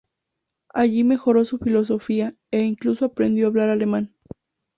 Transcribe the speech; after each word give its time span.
Allí 0.69 1.03
mejoró 1.03 1.45
su 1.45 1.59
filosofía, 1.59 2.33
e 2.49 2.61
incluso 2.63 3.05
aprendió 3.05 3.45
hablar 3.45 3.69
alemán. 3.69 4.15